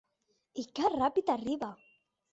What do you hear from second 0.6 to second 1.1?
I que